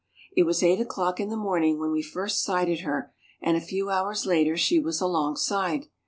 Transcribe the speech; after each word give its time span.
It 0.35 0.47
was 0.47 0.63
eight 0.63 0.79
o 0.81 0.85
'clock 0.85 1.19
in 1.19 1.29
the 1.29 1.37
morning 1.37 1.77
when 1.77 1.91
we 1.91 2.01
first 2.01 2.43
sighted 2.43 2.79
her, 2.79 3.13
and 3.39 3.55
a 3.55 3.61
few 3.61 3.91
hours 3.91 4.25
later 4.25 4.57
she 4.57 4.79
was 4.79 4.99
alongside. 4.99 5.89